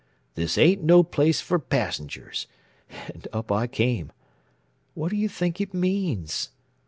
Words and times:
'This 0.33 0.57
ain't 0.57 0.81
no 0.81 1.03
place 1.03 1.41
for 1.41 1.59
passengers' 1.59 2.47
and 3.13 3.27
up 3.31 3.51
I 3.51 3.67
came. 3.67 4.11
What 4.95 5.09
do 5.11 5.15
you 5.15 5.29
think 5.29 5.61
it 5.61 5.75
means? 5.75 6.49